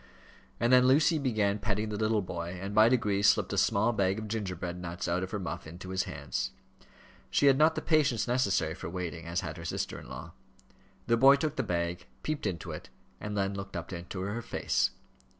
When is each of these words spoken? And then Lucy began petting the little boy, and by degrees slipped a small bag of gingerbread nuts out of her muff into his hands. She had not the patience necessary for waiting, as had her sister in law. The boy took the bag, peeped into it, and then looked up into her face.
And 0.59 0.73
then 0.73 0.87
Lucy 0.87 1.19
began 1.19 1.59
petting 1.59 1.89
the 1.89 1.95
little 1.95 2.23
boy, 2.23 2.57
and 2.59 2.73
by 2.73 2.89
degrees 2.89 3.27
slipped 3.27 3.53
a 3.53 3.57
small 3.59 3.93
bag 3.93 4.17
of 4.17 4.27
gingerbread 4.27 4.79
nuts 4.79 5.07
out 5.07 5.21
of 5.21 5.29
her 5.29 5.37
muff 5.37 5.67
into 5.67 5.89
his 5.89 6.05
hands. 6.05 6.53
She 7.29 7.45
had 7.45 7.55
not 7.55 7.75
the 7.75 7.83
patience 7.83 8.27
necessary 8.27 8.73
for 8.73 8.89
waiting, 8.89 9.27
as 9.27 9.41
had 9.41 9.57
her 9.57 9.65
sister 9.65 9.99
in 9.99 10.09
law. 10.09 10.33
The 11.05 11.17
boy 11.17 11.35
took 11.35 11.55
the 11.55 11.61
bag, 11.61 12.07
peeped 12.23 12.47
into 12.47 12.71
it, 12.71 12.89
and 13.19 13.37
then 13.37 13.53
looked 13.53 13.75
up 13.77 13.93
into 13.93 14.21
her 14.21 14.41
face. 14.41 14.89